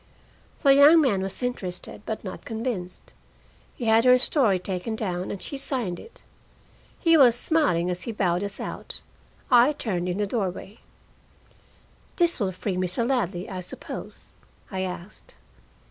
The 0.63 0.73
young 0.73 0.99
man 0.99 1.21
was 1.21 1.43
interested, 1.43 2.01
but 2.07 2.23
not 2.23 2.43
convinced. 2.43 3.13
He 3.75 3.85
had 3.85 4.03
her 4.03 4.17
story 4.17 4.57
taken 4.57 4.95
down, 4.95 5.29
and 5.29 5.39
she 5.39 5.57
signed 5.59 5.99
it. 5.99 6.23
He 6.99 7.15
was 7.17 7.35
smiling 7.35 7.87
as 7.91 8.01
he 8.01 8.11
bowed 8.11 8.43
us 8.43 8.59
out. 8.59 9.01
I 9.51 9.73
turned 9.73 10.09
in 10.09 10.17
the 10.17 10.25
doorway. 10.25 10.79
"This 12.15 12.39
will 12.39 12.51
free 12.51 12.77
Mr. 12.77 13.07
Ladley, 13.07 13.47
I 13.47 13.61
suppose?" 13.61 14.31
I 14.71 14.79
asked. 14.81 15.37